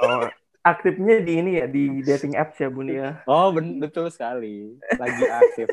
[0.00, 0.24] Oh,
[0.64, 3.20] aktifnya di ini ya di dating apps ya Bun ya.
[3.28, 4.80] Oh ben- betul sekali.
[4.96, 5.68] Lagi aktif.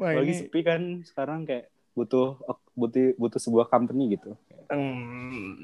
[0.00, 2.40] Wah Lagi ini sepi kan sekarang kayak butuh
[2.72, 4.32] butuh butuh sebuah company gitu.
[4.72, 5.60] Hmm.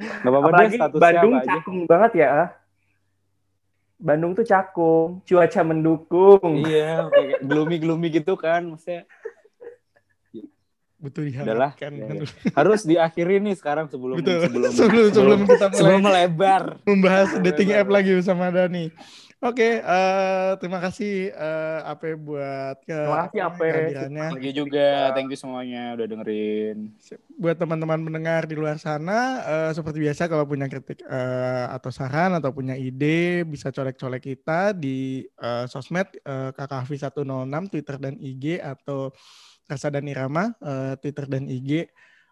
[0.00, 1.50] Gak apa-apa deh Apalagi statusnya Bandung apa aja.
[1.54, 2.30] cakung banget ya.
[3.96, 6.50] Bandung tuh cakung, cuaca mendukung.
[6.64, 8.64] Iya, kayak gloomy-gloomy gitu kan.
[8.66, 9.04] Maksudnya
[10.96, 11.92] betul Udahlah, dihangatkan.
[11.96, 12.24] ya, ya.
[12.52, 14.36] harus diakhiri nih sekarang sebelum Betul.
[14.44, 16.62] sebelum sebelum sebelum kita mulai sebelum melebar.
[16.84, 18.92] membahas dating app lagi bersama Dani.
[19.40, 23.66] Oke, eh, terima kasih eh, Ape buat ke Terima kasih, Ape.
[23.72, 24.26] kehadirannya.
[24.36, 24.86] Lagi juga,
[25.16, 26.92] thank you semuanya udah dengerin.
[27.40, 32.36] buat teman-teman mendengar di luar sana eh, seperti biasa kalau punya kritik eh, atau saran
[32.36, 36.88] atau punya ide bisa colek-colek kita di eh, sosmed eh, KKV
[37.24, 39.08] 106 Twitter dan IG atau
[39.64, 41.88] Rasa dan Irama eh, Twitter dan IG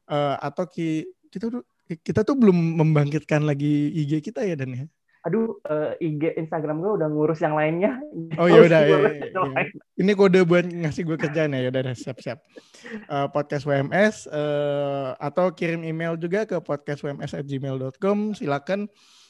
[0.08, 4.84] Eh, atau ki, kita tuh kita tuh belum membangkitkan lagi IG kita ya Dan ya.
[5.26, 7.98] Aduh, eh, IG Instagram gue udah ngurus yang lainnya.
[8.38, 9.54] Oh ya udah Harus ya, ngurus ya, yang ya.
[9.58, 9.68] lain.
[9.98, 12.38] Ini kode buat ngasih gue kerjaan ya, udah siap-siap.
[12.86, 18.38] Eh, podcast WMS eh, atau kirim email juga ke podcastwms@gmail.com.
[18.38, 18.86] Silakan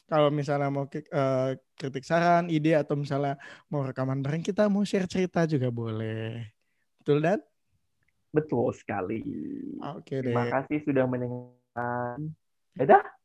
[0.09, 3.41] kalau misalnya mau eh, kritik saran, ide atau misalnya
[3.72, 6.45] mau rekaman bareng kita, mau share cerita juga boleh.
[7.01, 7.41] Betul dan?
[8.28, 9.24] Betul sekali.
[9.97, 10.53] Oke Terima deh.
[10.53, 12.36] kasih sudah mendengarkan.
[12.76, 13.18] Dadah.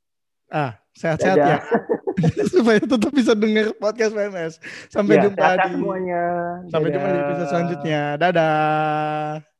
[0.51, 1.57] Ah, sehat-sehat ya.
[2.53, 4.53] Supaya tetap bisa dengar podcast WMS.
[4.89, 6.23] Sampai Ya, jumpa di semuanya.
[6.69, 8.01] sampai jumpa di episode selanjutnya.
[8.21, 9.52] Dadah.